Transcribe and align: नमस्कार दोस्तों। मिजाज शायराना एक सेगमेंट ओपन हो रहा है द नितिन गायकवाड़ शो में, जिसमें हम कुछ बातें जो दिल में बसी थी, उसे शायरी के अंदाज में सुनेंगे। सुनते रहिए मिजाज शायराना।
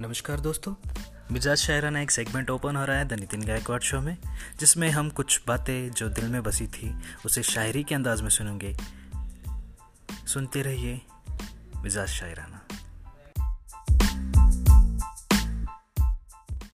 नमस्कार 0.00 0.40
दोस्तों। 0.40 0.74
मिजाज 1.32 1.58
शायराना 1.58 2.00
एक 2.00 2.10
सेगमेंट 2.10 2.50
ओपन 2.50 2.76
हो 2.76 2.84
रहा 2.84 2.98
है 2.98 3.04
द 3.04 3.12
नितिन 3.12 3.42
गायकवाड़ 3.42 3.80
शो 3.80 4.00
में, 4.00 4.16
जिसमें 4.60 4.90
हम 4.90 5.10
कुछ 5.10 5.40
बातें 5.46 5.90
जो 5.90 6.08
दिल 6.08 6.28
में 6.28 6.42
बसी 6.42 6.66
थी, 6.66 6.98
उसे 7.26 7.42
शायरी 7.42 7.84
के 7.84 7.94
अंदाज 7.94 8.20
में 8.20 8.28
सुनेंगे। 8.28 8.76
सुनते 10.26 10.62
रहिए 10.62 11.00
मिजाज 11.76 12.08
शायराना। 12.08 12.67